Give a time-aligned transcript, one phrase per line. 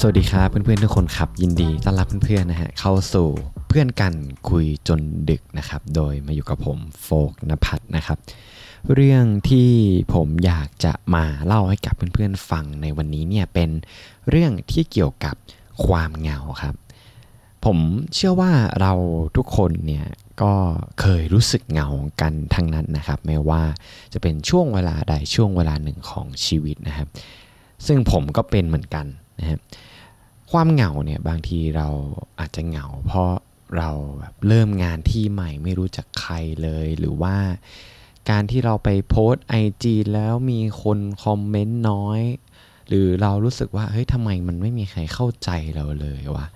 [0.00, 3.28] สวัสดีครับเพื่อนๆทุกคนครับยินดีต้อนรับเพื่อนๆนะฮะเข้าสู่
[3.68, 4.14] เพื่อนกัน
[4.48, 5.00] คุยจน
[5.30, 8.18] ดึกนะครับ โดยมาอยู่กับผมโฟกนภัทรนะครับ
[8.94, 9.70] เรื่องที่
[10.14, 13.70] ผมอยากจะมาเล่าให้กับเพื่อนๆฟังในวันนี้เนี่ยเป็น
[14.30, 15.34] เรื่องที่เกี่ยวกับ
[15.86, 16.74] ความเหงาครับ
[17.64, 17.78] ผม
[18.14, 18.92] เชื่อว่าเรา
[19.36, 20.06] ทุกคนเนี่ย
[20.42, 20.52] ก็
[21.00, 21.88] เคยรู้สึกเหงา
[22.20, 23.62] กันทั้งนั้นนะครับ ไม่ว่า
[24.12, 27.08] จะเป็นช่วงเวลาใดช่วงเวลาหนึ่งของชีวิตนะครับ
[27.86, 29.06] ซึ่งผมก็เป็นเหมือนกัน
[29.40, 29.60] นะครับ
[30.52, 31.88] ความเหงาเนี่ยบางทีเรา
[32.38, 33.32] อาจจะเหงา เพราะ
[33.76, 37.36] เราแบบเริ่มงานที่ใหม่ไม่รู้จักใครเลยหรือว่า
[38.30, 42.20] การที่เราไปโพสไอจีแล้วมีคนคอมเมนต์น้อย
[42.88, 46.46] หรือเรารู้สึกว่าเฮ้ยทำไมมันไม่มีใครเข้าใจเราเลยวะ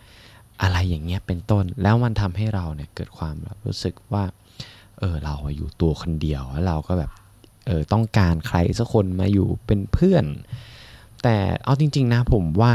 [0.62, 4.24] อะไรอย่างเงี้ยเป็นต้นแล้วมันทำให้เราเนี่ยเกิดความแบบรู้สึกว่า
[4.98, 7.10] เออเราอยู่ตัวคนเดียวแล้วเราก็แบบ
[7.66, 10.24] เออต้องการใครสักคนมาอยู่เป็นเพื่อน
[11.22, 12.74] แต่เอาจริง ๆ นะผมว่า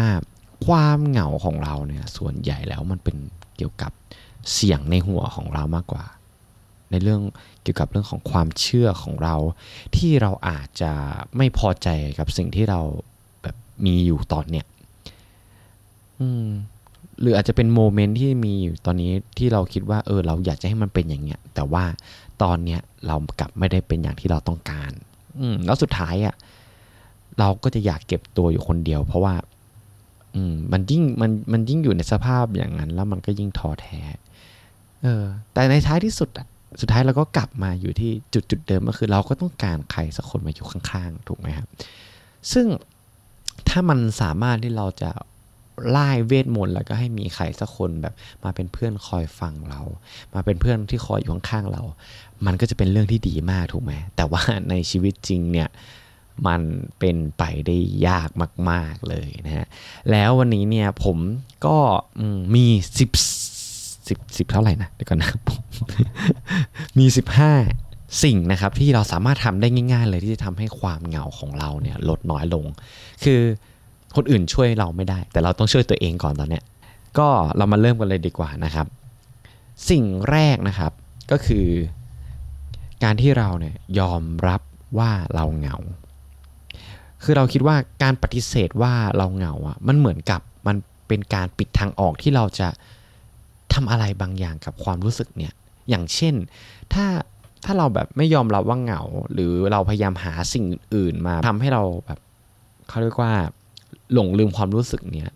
[0.66, 3.18] ความเหงาของเราเนี่ยส่วนใหญ่แล้วมันเป็น
[3.58, 3.92] เกี่ยวกับ
[4.54, 6.06] เสียงในหัวของเรามากกว่า
[6.92, 7.22] ในเรื่อง
[7.64, 9.36] เกี่ยวกับเรื่องของความเชื่อของเรา
[9.96, 10.92] ที่เราอาจจะ
[11.38, 11.88] ไม่พอใจ
[12.20, 12.80] กับสิ่งที่เรา
[13.44, 13.56] แบบ
[13.86, 14.66] มีอยู่ตอนเนี้ย
[16.20, 16.48] อืม
[17.22, 21.84] หรืออาจจะเป็นโมเมนต์ที่มีอยู่ตอนนี้ที่เราคิดว่าเออเราอยากจะให้มันเป็นอย่างเงี้ย แต่ว่า
[22.42, 24.92] ตอนเนี้ยเรากลับไม่ได้เป็นอย่างที่เราต้องการ
[25.40, 26.36] อืมแล้วสุดท้ายอะ่ะ
[27.40, 29.34] เราก็จะอยากเก็บตัวอยู่คนเดียว เพราะว่า
[30.36, 34.00] อืมมันยิ่งมันมันยิ่งอยู่ในสภาพอย่างนั้น แล้วมันก็ยิ่งท้อแท้
[35.03, 36.47] เออ แต่ในท้ายที่สุดอะ
[36.81, 41.67] สุดท้ายเราก็กลับมาอยู่ที่จุดจุดเดิมก็คือ เราก็ต้องการใครสักคนมาอยู่ข้างๆ ถูกไหมครับ
[42.52, 42.67] ซึ่ง
[43.69, 45.11] ถ้ามันสามารถที่เราจะ
[45.89, 48.13] ไล่เวทมนต์แล้วก็ให้มีใครสักคนแบบ
[48.44, 49.81] มาเป็นเพื่อนคอยฟังเรา
[50.33, 51.81] มาเป็นเพื่อนที่คอยอยู่ข้างๆเรา
[52.45, 55.69] มันก็จะเป็นเรื่องที่ดีมากถูกไหมแต่ว่าในชีวิตจริงเนี่ย
[56.47, 56.61] มัน
[57.00, 58.30] เป็นไปได้ยาก
[58.69, 59.67] มาก ๆเลยนะฮะ
[60.11, 61.17] แล้ววันนี้เนี่ยผม
[61.66, 61.78] ก็
[62.55, 62.66] มี
[63.00, 63.09] สิบ
[64.07, 65.31] สิบสิบเท่าไหร่นะเดี๋ยวก่อนนะ
[67.00, 67.53] มีสิบห้า
[68.24, 72.66] สิ่งนะครับที่เราสามารถทำได้ง่ายๆเลยที่จะทำให้ความเหงาของเราเนี่ยลดน้อยลง
[73.24, 73.40] คือ
[74.16, 76.63] คนอื่นช่วยเราไม่ได้ แต่เราต้องช่วยตัวเองก่อนตอนเนี้ย
[77.18, 78.88] ก็เรามาเริ่มกันเลยดีกว่านะครับ
[79.90, 80.91] สิ่งแรกนะครับ
[81.31, 81.68] ก็คือ
[83.03, 84.62] การที่เราเนี่ยยอมรับ
[84.97, 85.78] ว่าเราเหงา
[87.25, 90.78] คือเราคิดว่าการปฏิเสธว่าเราเหงาอะมันเหมือนกับมัน
[91.08, 92.69] เป็นการปิดทางออกที่เราจะ
[93.74, 95.53] ทำอะไรบางอย่างกับความรู้สึกเนี่ย
[95.90, 96.36] อย่างเช่น
[96.94, 97.06] ถ้า
[97.66, 99.02] ถ้าเราแบบไม่ยอมรับว่าเหงา
[99.34, 100.66] หรือเราพยายามหาสิ่ง
[100.96, 102.19] อื่นมาทำให้เราแบบ
[102.90, 103.34] เขาเรียกว่า
[104.13, 105.31] หลงลืมความรู้สึกเนี้ย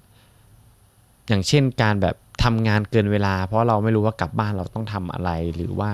[1.28, 5.90] อย่างเช่นการแบบทำงานเกินเวลา เพราะเราไม่รู้ว่ากลับบ้านเราต้องทำอะไรหรือว่า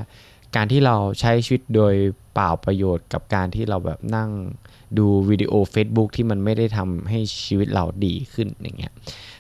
[0.56, 1.96] การที่เราใช้ชีวิตโดย
[2.34, 4.30] เปล่าประโยชน์กับการที่เราแบบนั่ง
[4.98, 8.94] ดูวิดีโอ Facebook ที่มันไม่ได้ทำให้ชีวิตเราดีขึ้นอย่างเงี้ย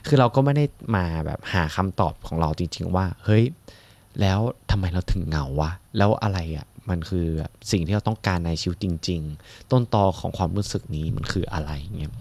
[0.07, 0.65] คือเราก็ไม่ได้
[0.95, 3.43] มาแบบหาคำตอบของเราจริง ๆ ว่า เฮ้ย
[4.21, 4.39] แล้ว
[4.71, 7.27] ทำไมเราถึงเหงาวะ แล้วอะไรอะ่ะ มันคือ
[7.71, 12.11] สิ่งที่เราต้องการในชีวิตจริง ๆ ต้นตอของความรู้สึกนี้มันคืออะไรเงี้ย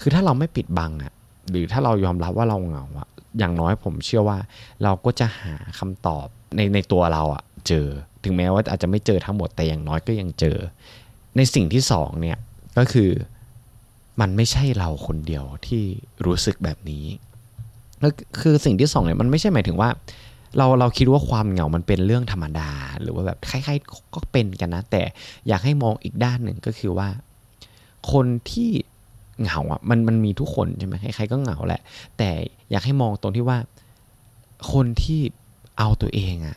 [0.00, 1.12] คือถ้าเราไม่ปิดบังอะ่ะ
[1.50, 4.38] หรือถ้าเรายอมรับว่าเราเหงาอะ่ะ อย่างน้อยผมเชื่อว่า
[4.82, 6.26] เราก็จะหาคำตอบ
[6.56, 7.86] ในในตัวเราอะ่ะ เจอ
[8.24, 10.56] ถึงแม้ว่าอาจจะไม่เจอทั้งหมดแต่อย่างน้อยก็ยังเจอ
[11.36, 12.38] ในสิ่งที่สองเนี่ย
[12.78, 13.10] ก็คือ
[14.20, 15.82] มันไม่ใช่เราคนเดียวที่
[16.26, 17.04] รู้สึกแบบนี้
[18.00, 19.88] แล้วคือสิ่งที่สองเนี่ยมันไม่ใช่หมายถึงว่า
[20.56, 22.70] เราเราคิดว่าความเหงา มันเป็นเรื่องธรรมดา
[23.02, 25.02] หรือว่าแบบใครๆก็เป็นกันนะ แต่
[25.48, 27.08] อยากให้มองอีกด้านหนึ่งก็คือว่า
[28.12, 28.70] คนที่
[29.40, 31.82] เหงาอะมันมันมีทุกคนใช่ไหมใครๆก็เหงาแหละ
[32.18, 32.30] แต่
[32.70, 33.58] อยากให้มองตรงที่ว่า
[34.72, 35.20] คนที่
[35.78, 36.56] เอาตัวเองอะ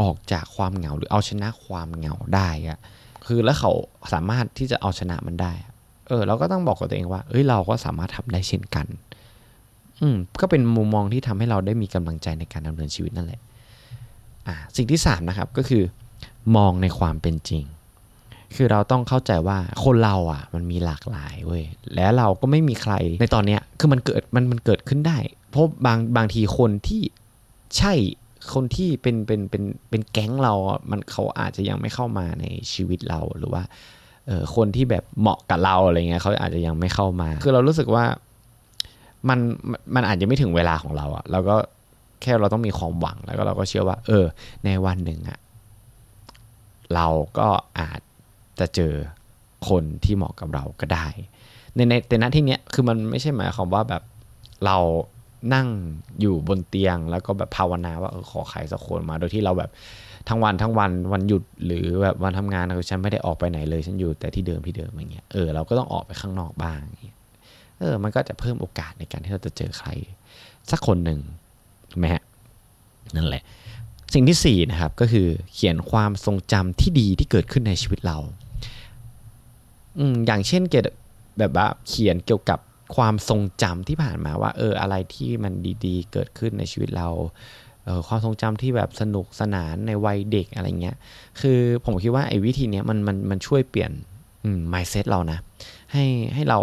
[0.00, 2.78] ออกจากความเหงาหรือเอาชนะความเหงาได้อะ
[3.26, 3.72] คือแล้วเขา
[4.12, 5.52] สามารถที่จะเอาชนะมันได้
[6.08, 8.86] เออ เราก็ต้องบอกกับตัวเองว่า เอ้ยเราก็สามารถทำได้เช่นกัน
[10.00, 13.40] อืมก็เป็นมุมมองที่ทำให้เราได้มีกำลังใจในการดำเนินชีวิตนั่นแหละ
[14.46, 15.82] อ่า สิ่งที่สามนะครับก็คือ
[16.56, 17.64] มองในความเป็นจริง
[18.54, 21.64] คือเราต้องเข้าใจว่าคนเราอะ มันมีหลากหลายเว้ย
[21.94, 25.18] และเราก็ไม่มีใครในตอนเนี้ยคือมันเกิดมันมันเกิดขึ้นได้
[25.50, 27.02] เพราะบางบางทีคนที่
[27.76, 27.92] ใช่
[28.54, 30.54] คนที่เป็นเป็นเป็นเป็นแก๊งเรา
[30.90, 33.62] มันเขาอาจจะยังไม่เข้ามาในชีวิตเราหรือว่า
[34.26, 38.04] เออคนที่แบบเหมาะกับเราอะไรเงี้ยเขาอาจจะยังไม่เข้ามา คือเรารู้สึกว่า
[39.28, 39.38] มัน
[39.94, 41.56] มันอาจจะไม่ถึงเวลาของเราอะเราก็
[42.22, 44.24] แค่เราต้องมีความหวังแล้วก็เราก็เชื่อว่า เออ
[44.64, 45.38] ในวันหนึ่งอะ
[46.94, 47.06] เรา
[47.38, 47.48] ก็
[47.80, 48.00] อาจ
[48.58, 48.94] จะเจอ
[49.68, 51.06] คนที่เหมาะกับเราก็ได้
[51.74, 54.02] ในในแต่ณที่เนี้ยคือมันไม่ใช่หมายความว่าแบบ
[54.64, 54.76] เรา
[55.54, 55.68] นั่ง
[56.20, 59.70] อยู่บนเตียงแล้วก็แบบภาวนาว่าเออขอใครสักคนมา โดยที่เราแบบ
[60.28, 66.80] ทั้งวันทั้งวันวันหยุดหรือแบบวันทำงานคือฉันไม่ได้ออกไปไหนเลยฉันอยู่แต่ที่เดิมที่เดิมอย่างเงี้ยเออเราก็ต้องออกไปข้างนอกบ้าง
[67.80, 69.88] เออ มันก็จะเพิ่มโอกาสในการที่เราจะเจอใคร
[70.70, 71.20] สักคนหนึ่ง
[71.98, 72.22] ไหมฮะ
[73.16, 73.42] นั่นแหละ
[74.14, 78.18] สิ่งที่สี่นะครับก็คือเขียนความทรงจำที่ดีที่เกิดขึ้นในชีวิตเรา
[79.98, 80.84] อืมอย่างเช่นเกี่ยว
[81.38, 82.58] แบบว่าเขียนเกี่ยวกับ
[82.94, 85.52] ความทรงจำที่ผ่านมาว่า เอออะไรที่มัน
[85.86, 87.08] ดีๆ เกิดขึ้นในชีวิตเรา
[87.84, 90.96] เออความทรงจำที่แบบสนุกสนานในวัยเด็กอะไรเงี้ย
[91.40, 93.92] คือผมคิดว่าไอ้วิธีเนี้ยมันมันมันช่วยเปลี่ยน
[94.44, 95.38] อืม mindset เรานะ
[95.92, 96.04] ให้
[96.34, 96.58] ให้เรา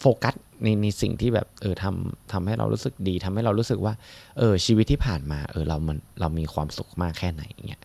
[0.00, 3.94] โฟกัสในในสิ่งที่แบบเออทำทำให้เรารู้สึกดีทำให้เรารู้สึกว่า
[4.38, 7.82] เออชีวิตที่ผ่านมา เออเรามันเรามีความสุขมากแค่ไหนเงี้ย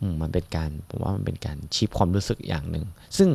[0.00, 2.84] อืมมันเป็นการผมว่ามันเป็นการชิปความรู้สึกอย่างหนึ่ง
[3.18, 3.28] ซึ่ง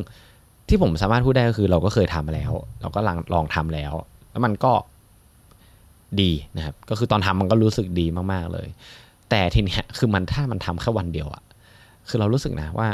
[0.68, 3.92] ที่ผมสามารถพูดได้ก็คือเราก็เคยทำมาแล้ว เราก็ลองลองทำแล้ว
[4.30, 4.72] แล้วมันก็
[6.20, 8.68] ดีนะครับ ก็คือตอนทำมันก็รู้สึกดีมากๆเลย
[9.30, 11.42] แต่ทีเนี้ยคือมันถ้ามันทำแค่วันเดียวอะ
[12.08, 12.88] คือเรารู้สึกนะว่า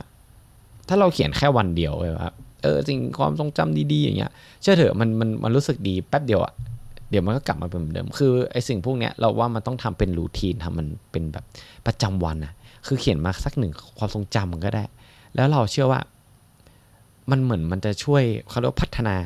[0.89, 2.31] ถ้าเราเขียนแค่วันเดียวเลยว่า
[2.63, 4.31] เออสิ่งความทรงจำดีๆอย่างเงี้ย
[4.63, 6.53] เชื่อเถอะมันมันมันรู้สึกดีแป๊บเดียวอะ
[7.11, 11.45] เดี๋ยวมันก็กลับมาเป็นเหมือนเดิม คือไอ้สิ่งพวกเนี้ยเราว่ามันต้องทำเป็นรูทีนทำมันเป็นแบบ
[11.87, 12.53] ประจำวันอะ
[12.87, 14.85] คือเขียนมาสักหนึ่งความทรงจำมันก็ได้
[15.35, 16.01] แล้วเราเชื่อว่า
[17.31, 19.17] มันเหมือนมันจะช่วยเขาเรียกพัฒนา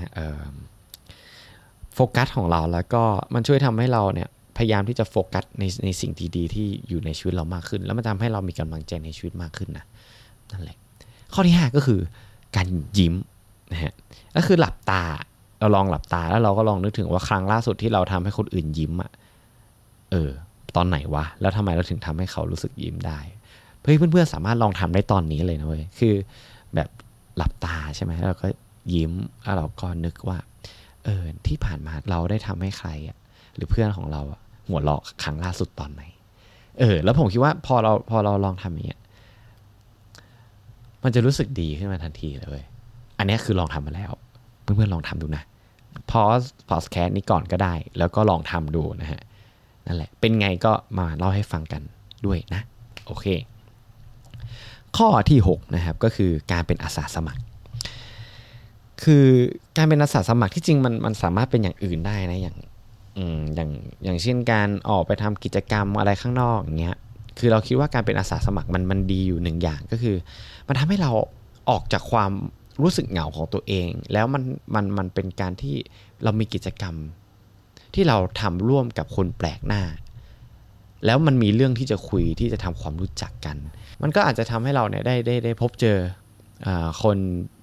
[1.95, 3.03] โฟกัสของเราแล้วก็
[3.35, 9.85] มันช่วยทำให้เราเนี่ยพยายามที่จะโฟกัสในในสิ่งดีๆที่อยู่ในชีวิตเรามากขึ้น แล้วมันทำให้เรามีกำลังใจในชีวิตมากขึ้นนะ
[10.53, 10.77] นั่นแหละ
[11.35, 12.01] ข้อที่ 5 ก็คือ
[12.57, 12.67] การ
[12.99, 13.15] ยิ้ม
[13.73, 13.95] นะฮะ
[14.37, 15.03] ก็คือหลับตา
[15.61, 19.11] เราลองหลับตาแล้วเราก็ลองนึกถึงว่าครั้งล่าสุดที่เราทำให้คนอื่นยิ้มอะ
[20.11, 20.31] เออ
[20.77, 23.19] ตอนไหนวะ แล้วทำไมเราถึงทำให้เขารู้สึกยิ้มได้
[23.81, 26.15] เพื่อนเพื่อนๆสามารถลองทำได้ตอนนี้เลยนะเว้ยคือ
[27.37, 28.49] หลับตาใช่ไหมแล้วก็
[28.95, 30.39] ยิ้มแล้วเราก็นึกว่า
[31.05, 33.17] เออที่ผ่านมาเราได้ทำให้ใครอะ
[33.55, 34.23] หรือเพื่อนของเรา
[34.69, 36.03] หัวเราะครั้งล่าสุดตอนไหน
[36.79, 39.01] เออ แล้วผมคิดว่าพอเราพอเราลองทำอย่างเงี้ย
[41.03, 42.63] มันจะรู้สึกดีขึ้นมาทันทีเลย
[43.19, 44.13] อันนี้คือลองทำมาแล้ว
[44.63, 45.45] เพื่อนๆลองทำดูนะ
[46.11, 49.21] พอสพอสแคสนี้ก่อนก็ได้ แล้วก็ลองทำดูนะฮะ
[49.87, 51.83] นั่นแหละ เป็นไงก็มาเล่าให้ฟังกัน
[52.27, 52.63] ด้วยนะ
[53.07, 53.27] โอเค
[54.97, 57.43] ข้อที่6นะครับก็คือการเป็นอาสาสมัคร
[59.03, 59.27] คือ
[59.77, 62.57] การเป็นอาสาสมัครที่จริงมันมันสามารถเป็นอย่างอื่นได้นะอย่าง
[63.17, 63.71] อืมอย่าง
[64.05, 66.97] อย่างเช่นการออกไปทำกิจกรรมอะไรข้างนอกอย่างเงี้ย
[67.39, 70.17] คือเราคิดว่าการเป็นอาสาสมัครมันมันดีอยู่หนึ่งอย่างก็คือ
[70.69, 71.11] มันทำให้เรา
[71.71, 72.31] ออกจากความ
[72.83, 74.43] รู้สึกเหงาของตัวเอง แล้วมัน
[74.75, 75.75] มันมันเป็นการที่
[76.23, 76.95] เรามีกิจกรรม
[77.95, 79.83] ที่เราทำร่วมกับคนแปลกหน้า
[81.07, 83.57] แล้วมันมีเรื่องที่จะคุยที่จะทำความรู้จักกัน
[84.03, 85.99] มันก็อาจจะทำให้เราเนี่ยได้ได้ได้พบเจอ
[87.03, 87.17] คน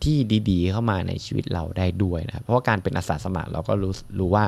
[0.03, 0.17] ที่
[0.49, 4.45] ดีๆ เข้ามาในชีวิตเราได้ด้วยนะเพราะว่าการเป็นอาสาสมัครเราก็รู้รู้ว่า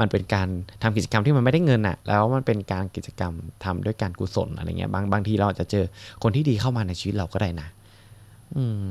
[0.00, 0.48] มันเป็นการ
[0.82, 3.32] ทำกิจกรรมที่มันไม่ได้เงินอะแล้วมันเป็นการกิจกรรม
[3.64, 5.84] ทำด้วยการกุศลอะไรเงี้ยบางบางทีเราอาจจะเจอ
[6.22, 7.68] คนที่ดีเข้ามาในชีวิตเราก็ได้นะ
[8.56, 8.86] อืม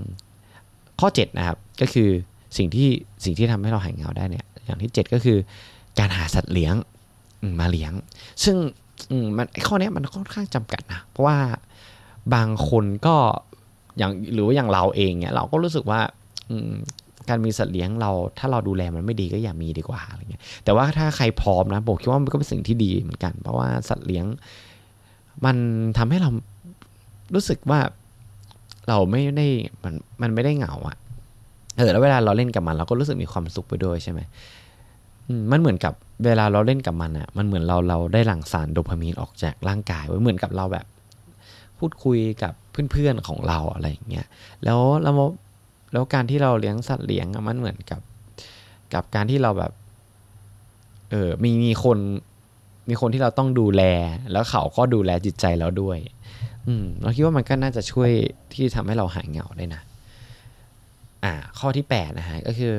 [1.00, 2.10] ข้อ7นะครับก็คือ
[2.58, 2.90] สิ่งที่
[3.24, 5.38] สิ่งที่ทำให้เราหายเหงาได้เนี่ย อย่างที่ 7 ก็คือ
[6.00, 6.76] การหาสัตว์เลี้ยง
[7.60, 7.94] มาเลี้ยง
[8.44, 8.58] ซึ่ง
[9.38, 11.38] มันข้อนี้มันค่อนข้างจำกัดนะเพราะว่า
[12.34, 13.16] บางคนก็
[13.98, 16.00] อย่างหรือว่าอย่างเราเองเนี่ยเราก็รู้สึกว่า
[17.30, 24.26] การมีสัตว์เลี้ยงเรา ถ้าเราดูแลมันไม่ดีก็อย่ามีดีกว่าอะไรเงี้ยแต่ว่าถ้าใครพร้อมนะผมคิดว่ามันก็เป็นสิ่งที่ดีเหมือนกัน เพราะว่าสัตว์เลี้ยง
[25.46, 25.58] มัน
[25.98, 26.30] ทำให้เรา
[27.36, 27.80] รู้สึกว่า
[28.88, 29.48] เราไม่ได้
[29.84, 30.98] มันมันไม่ได้เหงาอะ่ะ
[31.78, 34.20] เออแล้วเวลาเราเล่นกับมันเราก็รู้สึกมีความสุขไปด้วยใช่ไหม
[35.52, 35.94] มันเหมือนกับ
[36.26, 40.86] เวลาเราเล่นกับมันอะ่ะ มันเหมือนเราเราได้หลั่งสารโดพามีนออกจากร่างกายไว้เหมือนกับเราแบบ
[41.78, 42.54] พูดคุยกับ
[42.92, 44.28] เพื่อนๆของเราอะไรอย่างเงี้ย
[44.64, 45.16] แล้วแล้ว
[45.92, 48.02] แล้วการที่เราเลี้ยงสัตว์เลี้ยงมันเหมือนกับ
[48.94, 49.72] กับการที่เราแบบ
[51.12, 51.98] เออมีมีคน
[52.90, 53.84] มีคนที่เราต้องดูแล
[54.32, 55.98] แล้วเขาก็ดูแลจิตใจเราด้วย
[56.68, 58.12] อืมเราคิดว่ามันก็น่าจะช่วย
[58.54, 59.82] ที่ทำให้เราหายเหงาได้นะ
[61.24, 62.74] อ่า ข้อที่แปดนะฮะก็คือ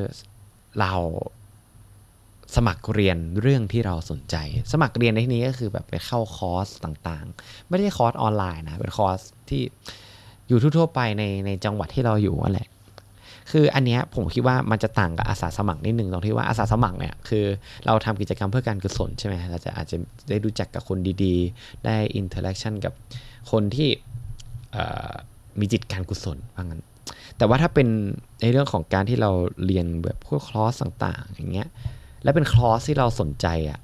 [0.80, 0.92] เรา
[2.56, 4.36] สมัครเรียนเรื่องที่เราสนใจ
[4.72, 9.18] สมัครเรียนในที่นี้ก็คือแบบไปเข้าคอร์สต่างๆ ไม่ได้คอร์สออนไลน์นะเป็นคอร์ส
[9.48, 9.62] ที่
[10.48, 12.68] อยู่ทั่วๆไปในในจังหวัดที่เราอยู่นั่นแหละ
[13.50, 17.44] คืออันเนี้ยผมคิดว่ามันจะต่างกับอาสาสมัครนิดนึงตรงที่ว่าอาสาสมัครเนี่ยคือ
[17.86, 19.96] เราทำกิจกรรมเพื่อการกุศลใช่ไหมเราจะอาจจะ
[20.28, 22.92] ได้รู้จักกับคนดีๆ ได้ interaction กับ
[23.50, 23.90] คนที่
[25.60, 26.82] มีจิตการกุศลว่างั้น
[27.36, 27.88] แต่ว่าถ้าเป็น
[28.40, 29.30] ในเรื่องของการที่เรา
[29.66, 31.68] เรียนแบบพวกคอร์สต่างๆ อย่างเงี้ย
[32.22, 33.78] และเป็นคอร์สที่เราสนใจอะ่ะ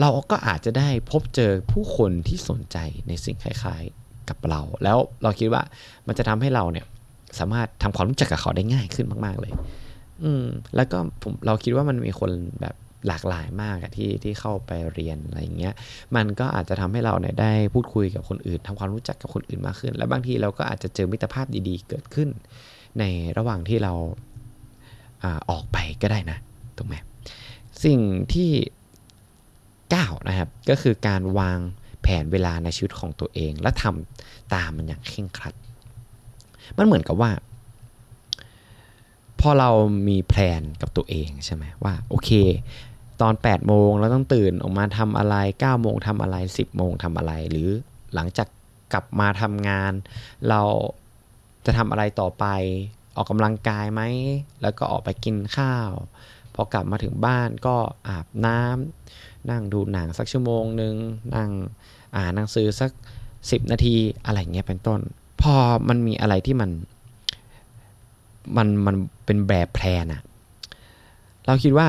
[0.00, 5.62] เราก็อาจจะได้พบเจอผู้คนที่สนใจในสิ่งคล้ายๆกับเรา แล้วเราคิดว่า
[6.06, 6.86] มันจะทำให้เราเนี่ย
[7.38, 9.52] สามารถทำความรู้จักกับเขาได้ง่ายขึ้นมาก ๆเลย
[10.22, 10.44] อืม
[10.76, 12.30] แล้วก็ผมเราคิดว่ามันมีคน
[12.60, 12.74] แบบ
[13.08, 15.74] หลากหลายมากที่ที่เข้าไปเรียนอะไรอย่างเงี้ย
[16.16, 22.28] มันก็อาจจะทำให้เราเนี่ยได้พูดคุยกับคนอื่นทำความรู้จักกับคนอื่นมากขึ้น และบางทีเราก็อาจจะเจอมิตรภาพดีๆ เกิดขึ้น
[22.98, 23.04] ใน
[23.38, 23.92] ระหว่างที่เรา
[25.50, 26.38] ออกไปก็ได้นะ
[26.76, 26.94] ถูกไหม
[27.84, 28.00] สิ่ง
[28.34, 28.50] ที่
[29.38, 31.58] 9 นะครับ ก็คือการวาง
[32.02, 35.54] แผนเวลาในชีวิตของตัวเอง และทำตามมันอย่างเคร่งครัด
[36.76, 37.30] มันเหมือนกับว่า
[39.40, 39.70] พอเรา
[40.08, 42.30] มีแพลนกับตัวเองใช่ไหมว่าโอเค
[43.20, 47.68] ตอน 8 โมงเราต้องตื่นออกมาทำอะไร 9 โมงทำอะไร 10 โมงทำอะไร หรือ
[48.14, 48.48] หลังจาก
[48.92, 49.92] กลับมาทำงาน
[50.48, 50.62] เรา
[51.66, 52.44] จะทำอะไรต่อไป
[53.16, 54.02] ออกกำลังกายไหม
[54.62, 55.90] แล้วก็ออกไปกินข้าว
[56.54, 57.76] พอกลับมาถึงบ้านก็
[58.08, 60.94] อาบน้ำนั่งดูหนังสักชั่วโมงหนึ่ง
[61.36, 61.50] นั่ง
[62.16, 62.90] อ่านหนังสือสัก
[63.30, 63.94] 10 นาที
[64.24, 65.00] อะไรเงี้ยเป็นต้น
[65.42, 65.54] พอ
[65.88, 66.70] มันมีอะไรที่มัน
[68.56, 70.22] มันมันเป็นแบบ plan อะ
[71.46, 71.88] เราคิดว่า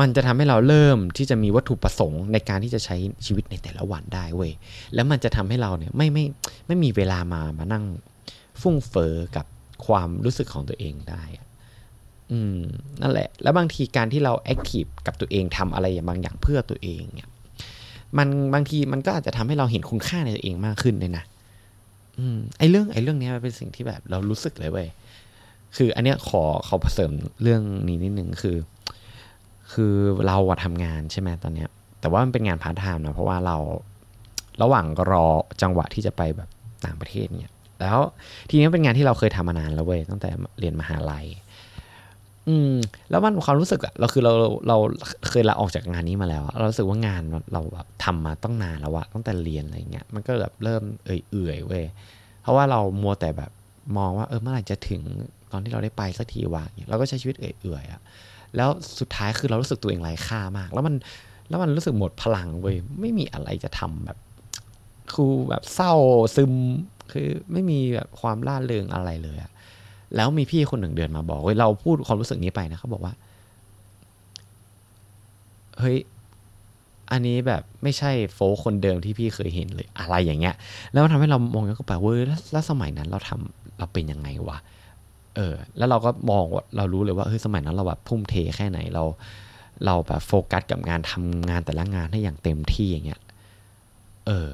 [0.00, 4.52] มันจะทำให้เราเริ่มที่จะมีวัตถุประสงค์ในการที่จะใช้ชีวิตในแต่ละวันได้เว้ย
[4.94, 6.24] แล้วมันจะทำให้เราเนี่ยไม่ไม่
[6.66, 7.84] ไม่มีเวลามามานั่ง
[8.60, 9.46] ฟุ้งเฟ้อกับ
[9.86, 11.24] ความรู้สึกของตัวเองได้
[12.32, 12.58] อืม
[13.00, 17.30] นั่นแหละ แล้วบางทีการที่เรา active กับตัวเองทำอะไรบางอย่างเพื่อตัวเองเนี่ย
[18.18, 21.24] มันบางทีมันก็อาจจะทำให้เราเห็นคุณค่าในตัวเองมากขึ้นเลยนะ
[22.18, 24.88] อืมไอ้เรื่องไอ้เรื่องนี้มันเป็นสิ่งที่แบบเรารู้สึกเลยเว้ย
[25.76, 27.12] คือ อันเนี้ยขอขอเสริม
[27.42, 28.56] เรื่องนี้นิดนึงคือ
[29.72, 29.94] คือ
[30.26, 31.68] เราอะทำงานใช่ไหมตอนเนี้ย
[32.00, 33.56] แต่ว่ามันเป็นงานพาร์ทไทม์นะเพราะว่าเรา
[34.62, 35.26] ระหว่างรอ
[35.62, 36.48] จังหวะที่จะไปแบบ
[36.84, 37.98] ต่างประเทศเนี่ย แล้ว
[38.50, 41.26] ทีนี้เป็นงานที่เราเคยทำมานานแล้วเว้ยตั้งแต่เรียนมหาลัย
[42.48, 42.72] อืม
[43.10, 44.32] แล้วมันความรู้สึกอะเราคือเรา
[44.68, 44.76] เรา
[45.28, 47.22] เคยลาออกจากงานนี้มาแล้วเรารู้สึกว่างาน
[47.52, 51.84] เราแบบทำมาต้องนานแล้วอะตั้งแต่เรียนอะไรเงี้ยมันก็แบบเริ่มเอื่อยๆเว้ย
[52.42, 53.50] เพราะว่าเรามัวแต่แบบ
[53.98, 55.02] มองว่าเออเมื่อไหร่จะถึง
[55.52, 58.00] ตอนที่เราได้ไปสักทีวะเราก็ใช้ชีวิตเอื่อยๆอะ
[58.56, 58.68] แล้ว
[59.00, 60.94] สุดท้ายคือเรารู้สึกตัวเองไร้ค่ามาก แล้วมัน
[61.48, 64.18] แล้วมันรู้สึกหมดพลังเว้ยไม่มีอะไรจะทำแบบ
[65.14, 65.94] คือแบบเศร้า
[66.36, 66.52] ซึม
[67.12, 69.51] คือไม่มีแบบความล่าเริงอะไรเลยอะ
[70.16, 73.14] แล้วมีพี่คนหนึ่งเดินมาบอกเฮ้ยเราพูดความรู้สึกนี้ไปนะเขาบอกว่า
[75.78, 75.96] เฮ้ย
[77.10, 80.54] อันนี้แบบไม่ใช่โฟคนเดิมที่พี่เคยเห็นเลยอะไรอย่างเงี้ย
[80.92, 82.18] แล้วทำให้เรามองย้อนกลับไปเว้ย
[82.52, 84.58] แล้วสมัยนั้นเราทำเราเป็นยังไงวะ
[85.36, 89.04] เออ แล้วเราก็มองว่าเรารู้เลยว่าเฮ้ยสมัยนั้นเราแบบพุ่มเทแค่ไหนเรา
[89.86, 93.20] เราแบบโฟกัสกับงานทำงานแต่ละงานให้อย่างเต็มที่อย่างเงี้ย
[94.26, 94.50] เออ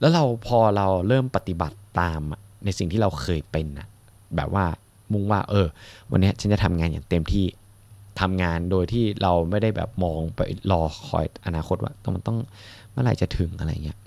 [0.00, 2.20] แล้วเราพอเราเริ่มปฏิบัติตาม
[2.64, 3.86] ในสิ่งที่เราเคยเป็นนะ
[4.36, 4.64] แบบว่า
[5.12, 5.66] มุ่งว่า เออ
[6.10, 7.46] วันนี้ฉันจะทำงานอย่างเต็มที่
[8.20, 12.38] ทำงานโดยที่เราไม่ได้แบบมองไปรอคอยอนาคตว่าต้องมันต้อง
[12.90, 13.98] เมื่อไหร่จะถึงอะไรเงี้ย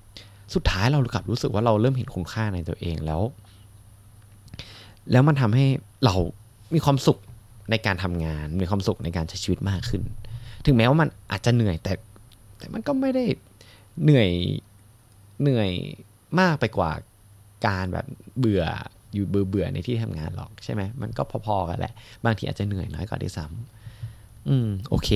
[0.54, 3.22] สุดท้ายเรากลับรู้สึกว่าเราเริ่มเห็นคุณค่าในตัวเองแล้ว
[5.12, 5.66] แล้วมันทำให้
[6.06, 6.16] เรา
[6.74, 7.20] มีความสุข
[7.72, 10.02] ในการทำงาน มีความสุขในการใช้ชีวิตมากขึ้น
[10.66, 11.94] ถึงแม้ว่ามันอาจจะเหนื่อยแต่
[12.58, 13.26] แต่มันก็ไม่ได้
[14.04, 14.30] เหนื่อย
[15.42, 15.72] เหนื่อย
[16.40, 16.92] มากไปกว่า
[17.68, 18.06] การแบบ
[18.40, 18.64] เบื่อ
[19.16, 21.94] อยู่เบื่อเบื่อในที่ทำงานหรอกใช่ไหมมันก็พอๆกันแหละ
[22.26, 25.10] บางทีอาจจะเหนื่อยน้อยกว่าที่ซ้ำอืมโอเค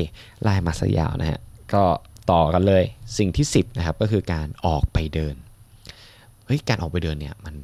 [0.43, 1.39] ไล่มาสยาวนะฮะ
[1.73, 1.83] ก็
[2.31, 2.83] ต่อกันเลย
[3.17, 5.35] สิ่งที่ 10นะครับก็คือการออกไปเดิน
[6.45, 7.55] เฮ้ยการออกไปเดินเนี่ยมัน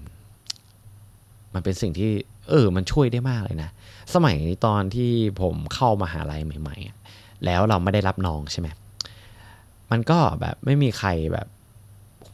[1.53, 2.11] มันเป็นสิ่งที่
[2.49, 3.69] เออ มันช่วยได้มากเลยนะ
[4.13, 5.11] สมัยตอนที่
[5.41, 8.67] ผมเข้ามาหาลัยใหม่ๆ แล้วเราไม่ได้รับน้องใช่ไหม
[9.91, 11.47] มันก็แบบไม่มีใครแบบ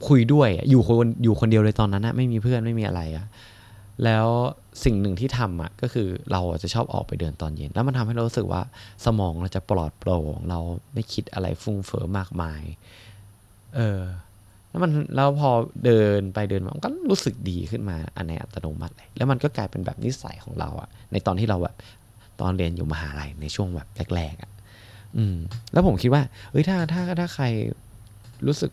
[0.08, 3.26] คุยด้วยอยู่คนอยู่คนเดียวเลยตอนนั้นนะไม่มีเพื่อนไม่มีอะไรอะ
[4.06, 4.28] แล้ว
[4.84, 8.62] สิ่งหนึ่งที่ทำอะก็คือเราจะชอบออกไปเดินตอนเย็น แล้วมันทำให้เรารู้สึกว่า
[9.06, 10.60] สมองเราจะปลอดโปร่ง เรา
[10.94, 12.62] ไม่คิดอะไรฟุ้งเฟอ้อมากมาย
[13.76, 14.02] เออ
[14.70, 15.50] แล้วมันแล้วพอ
[15.86, 21.76] เดินไปเดินมามันก็รู้สึกดีขึ้นมาอันในอัตโนมัติเลยแล้วมันก็กลายเป็นแบบนิสัยของเราอะในตอนที่เราแบบ
[22.42, 24.52] ตอนเรียนอยู่มหาลัยในช่วงแบบแรกๆอะ
[25.18, 25.38] อืม
[25.74, 27.46] แล้วผมคิดว่าเอ้ยถ้าถ้าถ้าใคร
[28.48, 28.72] รู้สึก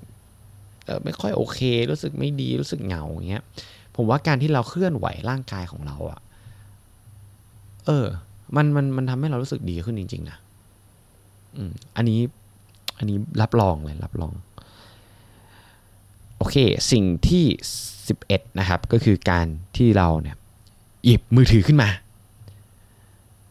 [1.05, 1.61] ไม่ค่อยโอเค
[1.91, 3.45] รู้สึกไม่ดีรู้สึกเหงาอย่างเงี้ย
[4.01, 6.21] ผมว่าการที่เราเคลื่อนไหวร่างกายของเราอะ่ะ
[7.87, 8.07] เออ
[8.57, 10.39] มันมันมันทำให้เรารู้สึกดีขึ้นจริง ๆ นะ
[11.57, 12.21] อืม อันนี้
[12.99, 14.33] อันนี้รับรองเลยรับรอง
[16.37, 16.57] โอเค
[16.93, 17.45] สิ่งที่
[18.09, 20.37] สิบเอ็ดนะครับ ก็คือการที่เราเนี่ย
[21.05, 21.89] หยิบมือถือขึ้นมา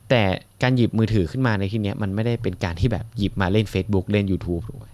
[0.10, 0.24] แต่
[0.62, 4.88] การหยิบมือถือขึ้นมาในที่นี้มันไม่ได้เป็นการที่แบบหยิบมาเล่น Facebook เล่น YouTube ถูกไหม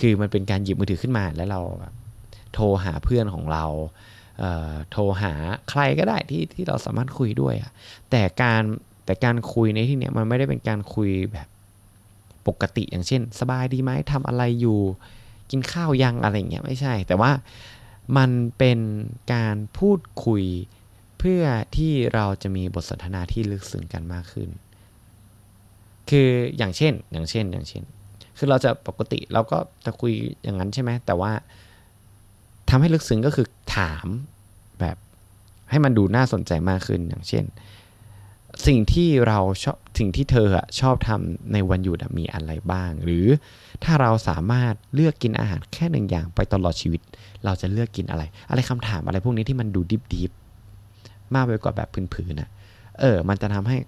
[0.00, 1.60] คือมันเป็นการหยิบมือถือขึ้นมาแล้วเรา
[2.54, 3.64] โทรหาเพื่อนของเรา
[4.90, 5.32] โทรหา
[5.70, 7.70] ใครก็ได้ที่ที่เราสามารถคุยด้วยอะ
[8.10, 8.62] แต่การ
[9.04, 11.48] แต่การคุยในที่เนี้ยมันไม่ได้เป็นการคุยแบบ
[12.46, 14.80] ปกติอย่างเช่น สบายดีไหมทำอะไรอยู่
[15.50, 17.30] กินข้าวยังอะไรเงี้ยไม่ใช่ แต่ว่า
[18.16, 18.78] มันเป็น
[19.34, 20.44] การพูดคุย
[21.18, 21.42] เพื่อ
[21.76, 24.48] ที่เราจะมีบทสนทนาที่ลึกซึ้งกันมากขึ้น
[26.10, 27.84] คืออย่างเช่นอย่างเช่นอย่างเช่น
[28.38, 30.12] คือเราจะปกติเราก็จะคุย
[30.44, 31.32] อย่างนั้นใช่ไหมแต่ว่า
[32.70, 34.06] ทำให้ลึกซึ้งก็คือ ถาม
[34.80, 34.96] แบบ
[35.70, 37.44] ให้มันดูน่าสนใจมากขึ้นอย่างเช่น
[38.66, 40.48] สิ่งที่เราชอบสิ่งที่เธอ
[40.80, 43.26] ชอบทำในวันหยุดมีอะไรบ้าง หรือ
[43.84, 47.00] ถ้าเราสามารถเลือกกินอาหารแค่หนึ่งอย่างไปตลอดชีวิต
[47.44, 50.32] เราจะเลือกกินอะไร อะไรคำถามอะไรพวกนี้ที่มันดูดิบดิบ
[51.34, 52.50] มากไปกว่าแบบพื้นๆนะ
[53.00, 53.78] เออ มันจะทำให้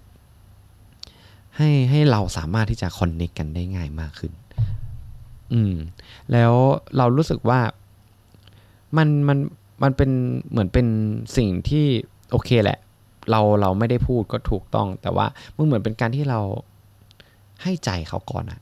[1.57, 4.33] ให้ให้เราสามารถที่จะคอนเนคกันได้ง่ายมากขึ้น
[5.53, 5.75] อืม
[6.31, 6.53] แล้ว
[6.97, 7.59] เรารู้สึกว่า
[8.97, 9.37] มันมัน
[9.83, 10.11] มันเป็น
[10.51, 10.87] เหมือนเป็น
[11.37, 11.85] สิ่งที่
[12.31, 12.79] โอเคแหละ
[13.31, 15.25] เราเราไม่ได้พูดก็ถูกต้อง แต่ว่า
[15.57, 16.39] มันเหมือนเป็นการที่เรา
[17.63, 18.59] ให้ใจเขาก่อนอะ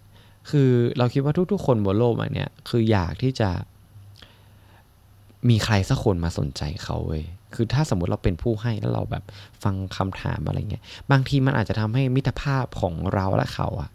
[0.50, 3.50] คือเราคิดว่าทุก ๆ คนบนโลกมาเนี่ยคืออยากที่จะ
[5.50, 7.24] มีใครสักคนมาสนใจเขาเว้ย
[7.56, 9.24] คือถ้าสมมติเราเป็นผู้ให้แล้วเราแบบ
[9.64, 13.90] ฟังคำถามอะไรเงี้ย บางทีมันอาจจะทำให้มิตรภาพของเราและเขาอะ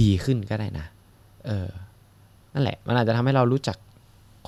[0.00, 0.86] ดีขึ้นก็ได้นะ
[1.46, 1.68] เออ
[2.52, 3.76] นั่นแหละ มันอาจจะทำให้เรารู้จัก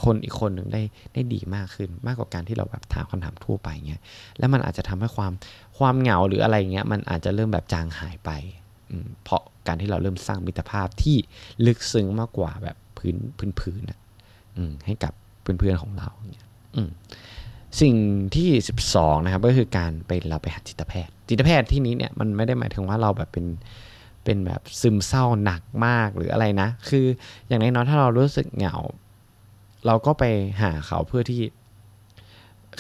[0.05, 0.83] คนอีกคนหนึ่งได้
[1.14, 4.02] ได้ดีมากขึ้น มากกว่าการที่เราแบบถามคำถามทั่วไปเงี้ย
[4.38, 5.33] แล้วมันอาจจะทำให้ความ
[5.78, 8.31] ความเหงาหรืออะไรเงี้ยมันอาจจะเริ่มแบบจางหายไป
[9.23, 11.17] เพราะการที่เราเริ่มสร้างมิตรภาพที่
[11.67, 13.99] ลึกซึ้งมากกว่าแบบพื้นพื้นพื้นนะ
[14.87, 15.12] ให้กับ
[15.43, 16.47] เพื่อนๆของเราเนี่ย
[17.81, 17.95] สิ่ง
[18.35, 18.49] ที่
[18.88, 23.47] 12 นะครับ ก็คือการไปเราไปหาจิตแพทย์ จิตแพทย์ที่นี้เนี่ยมันไม่ได้หมายถึงว่าเราแบบเป็น
[24.25, 27.05] เป็นแบบซึมเศร้าหนักมากหรืออะไรนะ คือ
[27.47, 28.76] อย่างน้อยๆถ้าเรารู้สึกเหงา
[29.87, 30.25] เราก็ไป
[30.62, 31.40] หาเขาเพื่อที่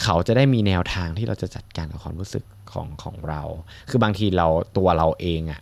[0.02, 3.42] เขาจะได้มีแนวทางที่เราจะจัดการกับความรู้สึกของของเรา
[3.90, 5.60] คือบางทีเราตัวเราเองอะ่ะ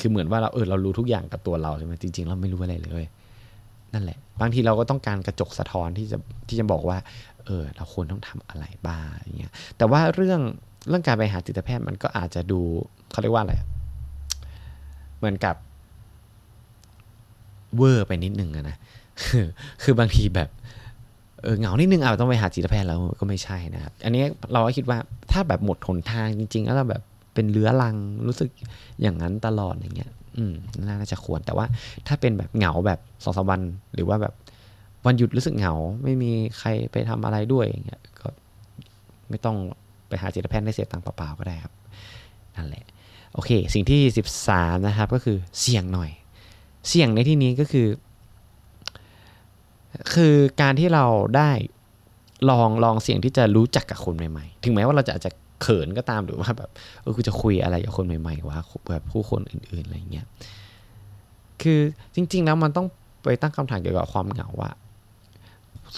[0.00, 3.04] คือเหมือนว่าเราเออเรารู้ทุกอย่างกับตัวเราใช่ไหมจริง ๆ เราไม่รู้อะไรเลย
[3.94, 6.18] นั่นแหละ บางทีเราก็ต้องการกระจกสะท้อนที่จะ
[6.48, 6.98] ที่จะบอกว่า
[7.46, 10.40] เออ เราควรต้องทำอะไรบ้างอย่างเงี้ย แต่ว่าเรื่อง
[10.88, 12.60] เรื่องการไปหาจิตแพทย์มันก็อาจจะดู
[13.10, 13.54] เขาเรียกว่าอะไร
[15.18, 15.56] เหมือนกับ
[17.76, 18.76] เวอร์ไปนิดนึงนะ
[19.24, 19.46] คือ
[19.82, 20.48] คือบางทีแบบ
[21.42, 24.98] เออเหงานิดนึงเอาต้องไปหาจิตแพทย์แล้วก็ไม่ใช่นะครับ อันนี้เราก็คิดว่า
[25.32, 27.02] ถ้าแบบหมดหนทางจริง ๆ แล้วแบบ
[27.34, 27.96] เป็นเลื้อรัง
[28.26, 28.50] รู้สึก
[29.02, 30.54] อย่างนั้นตลอดอย่างเงี้ย อืม
[30.86, 31.66] น่าจะควรแต่ว่า
[32.06, 33.60] ถ้าเป็นแบบเหงาแบบสองสามวัน
[33.94, 34.34] หรือว่าแบบ
[35.06, 38.28] วันหยุดรู้สึกเหงา ไม่มีใครไปทำอะไรด้วยอย่างเงี้ยก็
[39.30, 39.56] ไม่ต้อง
[40.08, 41.72] ไปหาจิตแพทย์ได้เสียตังค์เปล่าๆก็ได้ครับ
[42.56, 42.84] นั่นแหละ
[43.34, 44.00] โอเค สิ่งที่
[44.44, 46.10] 13 นะครับ ก็คือเสี่ยงหน่อย
[46.88, 47.86] เสี่ยงในที่นี้ก็คือ
[50.12, 51.04] คือการที่เรา
[51.36, 51.50] ได้
[52.50, 55.30] ลองลองเสียงที่จะรู้จักกับคนใหม่ๆ ถึงแม้ว่าเราจะอาจจะ
[55.62, 58.58] เขินก็ตามหรือว่าแบบเออกูจะคุยอะไรกับคนใหม่ๆวะ
[58.90, 60.26] แบบผู้คนอื่นๆอะไรเงี้ย
[61.62, 61.80] คือ
[62.14, 62.86] จริง ๆ แล้วมันต้อง
[63.24, 64.70] ไปตั้งคำถามเกี่ยวกับความเหงาว่า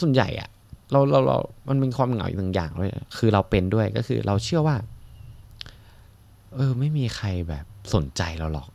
[0.00, 0.48] ส่วนใหญ่อะ
[0.92, 4.76] เราเราเรา มันเป็นความเหงาอีกหนึ่งอย่างเลยคือเราเป็นด้วยก็คือเราเชื่อว่า
[6.54, 8.68] เออ ไม่มีใครแบบสนใจเราหรอก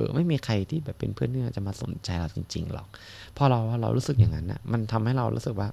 [0.00, 2.86] ออไม่มีใครที่แบบเป็นเพื่อนเนี่ยจะมาสนใจเราจริงๆหรอก
[3.36, 5.68] พอเราเรารู้สึกอย่างนั้นนะมันทำให้เรารู้สึกว่า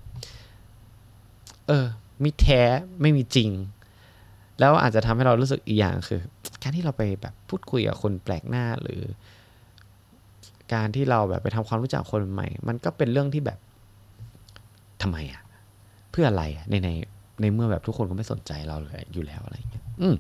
[1.68, 1.86] เออ
[2.24, 2.62] มีแท้
[3.02, 3.50] ไม่มีจริง
[4.60, 6.22] แล้วอาจจะทำให้เรารู้สึกอีกอย่างคือ
[6.64, 9.02] การที่เราไปแบบพูดคุยกับคนแปลกหน้าหรือ
[10.74, 13.60] การที่เราแบบไปทำความรู้จักคนใหม่ มันก็เป็นเรื่องที่แบบ
[15.02, 15.42] ทำไมอะ
[16.12, 16.90] เพื่ออะไรอะในใน
[17.42, 20.16] ในเมื่อแบบทุกคนก็ไม่สนใจเราเลยอยู่แล้วอะไรอย่างเงี้ยอืม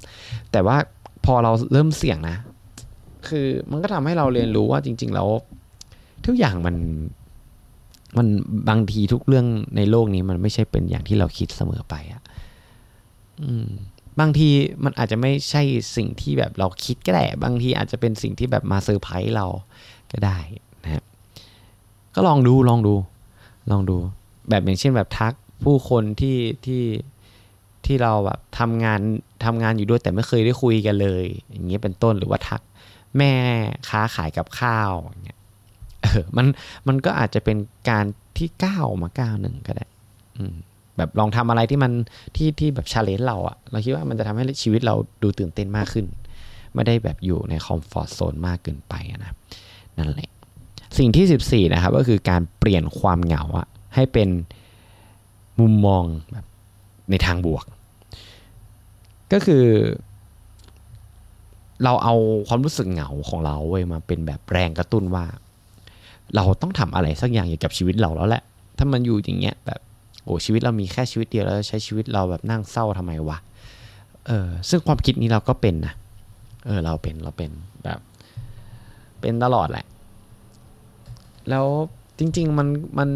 [0.51, 0.77] แต่ว่า
[1.25, 2.37] พอเราเริ่มเสี่ยงนะ
[3.27, 5.30] คือมันก็ทำให้เราเรียนรู้ว่าจริง ๆ แล้ว
[6.25, 6.75] ทุกอย่างมัน
[8.17, 8.27] มัน
[8.69, 12.21] บางทีทุกเรื่องในโลกนี้มันไม่ใช่เป็นอย่างที่เราคิดเสมอไปอะ
[14.19, 14.49] บางที
[14.84, 15.62] มันอาจจะไม่ใช่
[15.95, 19.47] สิ่งที่แบบเราคิดก็ได้ บางทีอาจจะเป็นสิ่งที่แบบมาเซอร์ไพรส์เรา
[20.12, 20.38] ก็ได้
[20.84, 21.03] นะครับ
[22.15, 22.95] ก็ลองดูลองดู
[23.71, 23.97] ลองดู
[24.49, 26.84] แบบอย่างเช่นแบบทักผู้คนที่ที่
[27.86, 28.99] ที่เราแบบทำงาน
[29.45, 32.62] ทำงานอยู่ด้วยแต่ไม่เคยได้คุยกันเลย อย่างเงี้ยเป็นต้นหรือว่าทัก
[33.17, 33.34] แม่
[33.89, 35.39] ค้าขายกับข้าวอย่างเงี้ย
[36.01, 36.45] เออมัน
[36.88, 37.58] มันก็อาจจะเป็น
[37.89, 38.06] การ
[38.38, 39.86] ที่ก้าวมาก้าวหนึ่งก็ได้
[40.38, 40.56] อืม
[40.97, 41.91] แบบลองทำอะไรที่มัน
[42.36, 46.06] ที่ที่แบบชาเลนจ์เราอะเราคิดว่ามันจะทำให้ชีวิตเราดูตื่นเต้นมากขึ้น
[46.73, 49.32] ไม่ได้แบบอยู่ในคอมฟอร์ทโซนมากเกินไปนะ
[49.97, 50.30] นั่นแหละ
[50.97, 54.30] สิ่งที่ 14 นะครับ ก็คือการเปลี่ยนความเหงาอะให้เป็น
[55.60, 56.45] มุมมองแบบ
[57.10, 57.65] ในทางบวก
[59.34, 59.63] ก็คือ
[61.83, 62.15] เราเอา
[62.47, 65.25] ความรู้สึกเหงาของเราไว้ยมาเป็นแบบแรงกระตุ้นว่า
[66.35, 68.43] เราต้องทำอะไรสักอย่างเกี่ยวกับชีวิตเราแล้วแหละ
[68.77, 69.79] ถ้ามันอยู่อย่างเงี้ยแบบ
[70.23, 73.37] โอ้ชีวิตเรามีแค่ชีวิตเดียวแล้วใช้ชีวิตเราแบบนั่งเศร้าทำไมวะ
[74.27, 75.93] เออซึ่งความคิดนี้เราก็เป็นนะ
[76.65, 77.51] เออเราเป็นเราเป็น
[77.83, 77.99] แบบ
[79.21, 79.85] เป็นตลอดแหละ
[81.49, 81.65] แล้ว
[82.19, 83.09] จริง ๆ มันมัน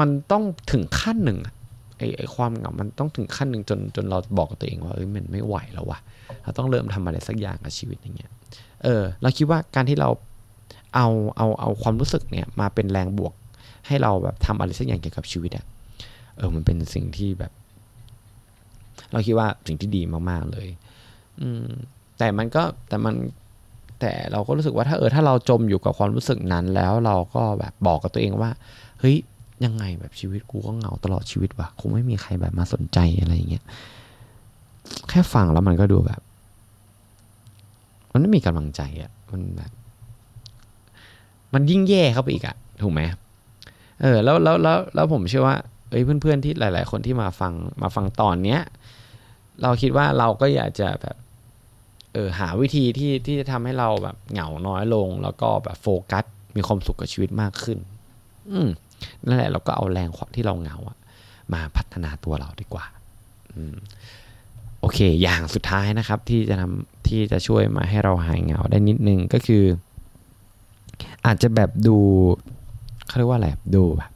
[0.00, 1.38] มันต้องถึงขั้นหนึ่ง
[1.98, 5.98] ไอ้ไอความเหงา มันต้องถึงขั้นหนึ่งจนจนเราบอกตัวเองว่าเอ้ยมันไม่ไหวแล้ววะ
[6.42, 8.30] เราต้องเริ่มทำอะไรสักอย่างกับชีวิตอย่างเงี้ย
[8.84, 10.08] เออ เราคิดว่าการที่เรา
[10.94, 13.34] เอาเอาเอาความรู้สึกเนี่ยมาเป็นแรงบวก
[13.86, 15.64] ให้เราแบบทำอะไรสักอย่างเกี่ยวกับชีวิตอะ
[16.36, 17.52] เออ มันเป็นสิ่งที่แบบ
[19.12, 20.68] เราคิดว่าสิ่งที่ดีมากๆเลย
[21.40, 21.66] อืม
[22.18, 23.14] แต่มันก็แต่มัน
[24.00, 28.50] แต่เราก็รู้สึกว่าถ้าเออถ้าเราจมอยู่กับความรู้สึกนั้นแล้วเราก็แบบบอกกับตัวเองว่า
[29.00, 29.16] เฮ้ย
[29.64, 33.64] ยังไงแบบชีวิตกูก็เหงาตลอดชีวิตว่ะคงไม่มีใครแบบมาสนใจอะไรอย่างเงี้ย
[35.08, 36.20] แค่ฟังแล้วมันก็ดูแบบ
[38.12, 39.72] มันไม่มีกำลังใจอะ่ะมันแบบ
[41.54, 43.00] มันยิ่งแย่เข้าไปอีกอะ่ะถูกไหม
[44.00, 45.56] เออแล้วแล้วแล้วแล้วผมเชื่อว่า
[45.90, 48.60] เอ้ยเพื่อนๆที่หลาย ๆ คนที่มาฟังมาฟังตอนเนี้ย
[49.62, 51.16] เราคิดว่าเราก็อยากจะแบบ
[52.12, 56.24] เออหาวิธีที่ที่จะทำให้เราแบบเหงาน้อยลง แล้วก็แบบโฟกัส
[56.56, 57.78] มีความสุขกับชีวิตมากขึ้น
[58.50, 58.68] อืม
[59.26, 60.96] นั่นแหละเราก็เอาแรงที่เราเหงาอะ
[61.52, 62.84] มาพัฒนาตัวเราดีกว่า
[63.52, 63.56] อ
[64.80, 69.64] โอเค อย่างสุดท้ายนะครับที่จะทำที่จะช่วยมาให้เราหายเหงาได้นิดนึงก็คือ
[71.26, 71.98] อาจจะแบบดู
[73.06, 74.10] เขาเรียกว่าอะไรดูแบบ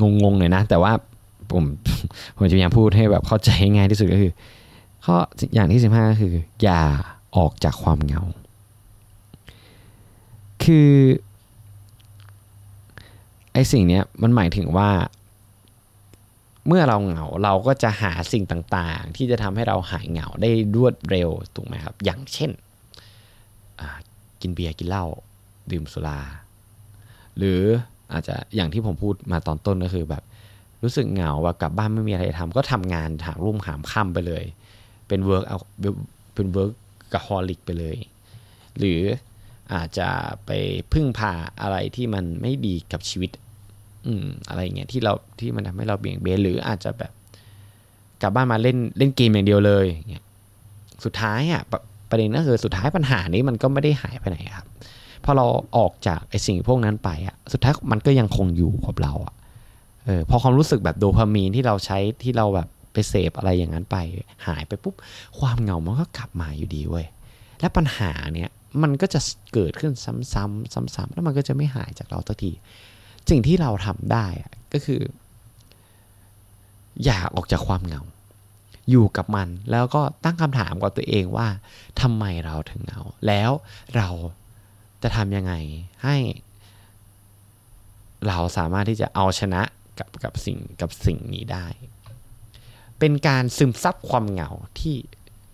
[0.00, 0.92] งงๆหน่อยนะ แต่ว่า
[1.50, 1.64] ผม
[2.36, 4.32] ผมจะพยายามพูดให้แบบเข้าใจง่ายที่สุดก็คือ
[5.04, 5.16] ข้อ
[5.54, 6.80] อย่างที่สิบห้าก็คือ อย่า
[7.36, 8.22] ออกจากความเหงา
[10.64, 10.90] คือ
[13.52, 14.90] ไอสิ่งนี้มันหมายถึงว่า
[16.66, 18.44] เมื่อเราเหงาเราก็จะหาสิ่ง
[18.76, 22.50] ต่างๆ ที่จะทำให้เราหายเหงาได้รวดเร็วถูกไหมครับ อย่างเช่น
[24.40, 25.06] กินเบียร์กินเหล้า
[25.70, 26.20] ดื่มสุรา
[27.38, 27.60] หรือ
[28.12, 30.22] อาจจะอย่างที่ผมพูดมาตอนต้นก็คือแบบ
[30.82, 34.44] รู้สึกเหงาว่ากลับบ้านไม่มีอะไรทำก็ทำงานหามรุ่งหามค่ำไปเลย
[35.08, 35.58] เป็น work เอา
[36.34, 37.96] เป็น workaholic ไปเลย
[38.78, 39.00] หรือ
[39.74, 40.08] อาจจะ
[40.46, 40.50] ไป
[40.92, 43.30] พึ่งพาอะไรที่มันไม่ดีกับชีวิต
[44.06, 47.12] อืมอะไรเงี้ยที่เราที่มันทำให้เราเบี่ยงเบนหรืออาจจะแบบ
[48.22, 50.24] กลับบ้านมาเล่นเล่นเกมอย่างเดียวเลยเงี้ย
[51.04, 51.62] สุดท้ายอะ
[52.10, 54.66] ประเด็นก็คือสุดท้ายปัญหานี้มันก็ไม่ได้หายไปไหนครับ
[55.24, 59.34] พอเราออกจากไอ้สิ่งพวกนั้นไปอะสุดท้ายมันก็ยังคงอยู่กับเราอะ
[60.04, 63.96] เออพอความรู้สึกแบบโดพามีนที่เราใช้ที่เราแบบไปเสพอะไรอย่างนั้นไป
[64.46, 64.94] หายไปปุ๊บ
[65.38, 67.06] ความเหงามันก็กลับมาอยู่ดีเว้ย
[67.60, 68.50] และปัญหาเนี่ย
[68.82, 69.20] มันก็จะ
[69.54, 72.52] เกิดขึ้นซ้ำๆซ้ำๆแล้วมันก็จะไม่หายจากเราสักที
[73.30, 74.26] สิ่งที่เราทำได้
[74.72, 75.00] ก็คือ
[77.04, 78.02] อย่าออกจากความเหงา
[78.90, 81.48] อยู่กับมันแล้วก็ตั้งคำถามกับตัวเองว่า
[82.00, 83.50] ทำไมเราถึงเหงา แล้ว
[83.96, 84.08] เรา
[85.02, 85.52] จะทำยังไง
[86.04, 86.16] ให้
[88.28, 89.62] เราสามารถที่จะเอาชนะ
[89.98, 91.66] กับกับสิ่งกับสิ่งนี้ได้
[92.98, 94.96] เป็นการซึมซับความเหงาที่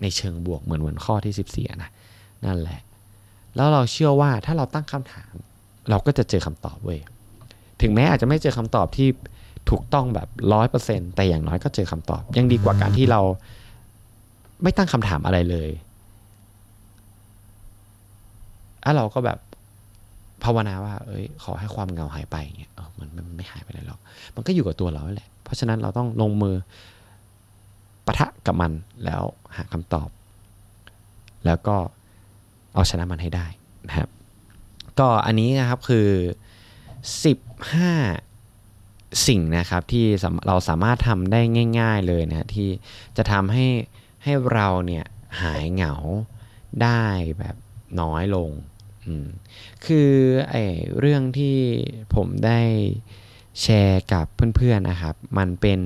[0.03, 1.91] ในเชิงบวกเหมือนเหมือนข้อที่ 14 นะ
[2.45, 2.81] นั่นแหละ
[3.57, 5.35] แล้วเราเชื่อว่าถ้าเราตั้งคำถาม
[5.91, 7.01] เราก็จะเจอคำตอบเว้ย
[7.83, 9.09] ถึงแม้อาจจะไม่เจอคำตอบที่
[9.71, 13.21] ถูกต้องแบบร้อยเปอร์เซ็นแต่อย่างน้อยก็เจอคำตอบ ยังดีกว่าการที่เรา
[14.63, 15.71] ไม่ตั้งคำถามอะไรเลย
[18.85, 19.39] ถ้าเราก็แบบ
[20.45, 24.01] ภาวนาว่า เอ้ย ขอให้ความเงาหายไปเงี้ยเออมันมันไม่หายไปเลยหรอก
[24.35, 26.57] มันก็อยู่กับตัวเราแหละ เพราะฉะนั้นเราต้องลงมือ
[28.07, 28.73] ปะทะกับมัน
[29.05, 29.23] แล้ว
[29.57, 30.09] หาคำตอบ
[31.47, 31.77] แล้วก็
[32.77, 33.47] เอาชนะมันให้ได้
[33.89, 34.09] นะครับ
[34.99, 36.09] ก็อันนี้นะครับคือ
[37.43, 40.07] 15 สิ่งนะครับที่
[40.47, 41.41] เราสามารถทำได้
[41.81, 42.69] ง่าย ๆเลยนะที่
[43.17, 43.67] จะทำให้
[44.25, 45.05] ให้เราเนี่ย
[45.41, 45.95] หายเหงา
[46.83, 47.05] ได้
[47.39, 47.57] แบบ
[48.01, 48.51] น้อยลง
[49.87, 50.11] คือ
[50.51, 50.65] ไอ้
[50.99, 51.59] เรื่องที่
[52.15, 52.61] ผมได้
[53.63, 55.81] แชร์กับเพื่อนๆนะครับ มันเป็น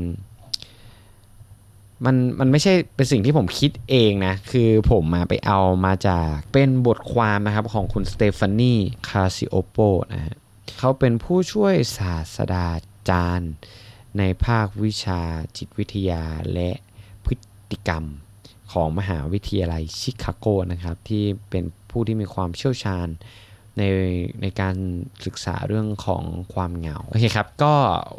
[2.04, 8.74] มันมันไม่ใช่เป็นสิ่งที่ผมคิดเองนะ คือผมมาไปเอามาจากเป็นบทความนะครับของคุณสเตฟานี
[9.08, 9.76] คาซิโอโป
[10.12, 10.36] นะฮะ
[10.78, 12.70] เขาเป็นผู้ช่วยศาสตรา
[13.10, 13.52] จารย์
[14.18, 15.22] ในภาควิชา
[15.56, 16.22] จิตวิทยา
[16.54, 16.70] และ
[17.26, 17.34] พฤ
[17.70, 18.04] ติกรรม
[18.72, 23.08] ของมหาวิทยาลัยชิคาโกนะครับ ที่เป็นผู้ที่มีความเชี่ยวชาญ
[23.78, 23.82] ใน
[24.42, 24.76] ในการ
[25.24, 27.74] ศึกษาเรื่องของความเหงา โอเคครับ ก็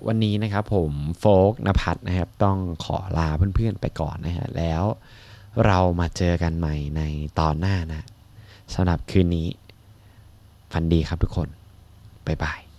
[0.08, 4.84] วันนี้นะครับผมโฟกนภัทรนะครับ ต้องขอลาเพื่อนๆไปก่อนนะฮะแล้ว
[5.66, 7.02] เรามาเจอกันใหม่ใน
[7.40, 8.04] ตอนหน้านะ
[8.74, 9.48] สำหรับคืนนี้
[10.72, 11.48] ฝันดีครับทุกคน
[12.28, 12.71] บ๊ายบาย